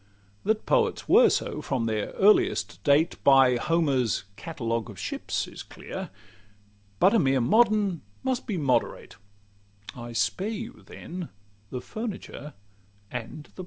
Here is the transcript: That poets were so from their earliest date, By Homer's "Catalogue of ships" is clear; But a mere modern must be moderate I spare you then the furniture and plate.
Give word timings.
That 0.45 0.65
poets 0.65 1.07
were 1.07 1.29
so 1.29 1.61
from 1.61 1.85
their 1.85 2.07
earliest 2.13 2.83
date, 2.83 3.23
By 3.23 3.57
Homer's 3.57 4.23
"Catalogue 4.35 4.89
of 4.89 4.97
ships" 4.97 5.45
is 5.47 5.61
clear; 5.61 6.09
But 6.99 7.13
a 7.13 7.19
mere 7.19 7.39
modern 7.39 8.01
must 8.23 8.47
be 8.47 8.57
moderate 8.57 9.17
I 9.95 10.13
spare 10.13 10.47
you 10.47 10.81
then 10.83 11.29
the 11.69 11.81
furniture 11.81 12.55
and 13.11 13.43
plate. 13.53 13.59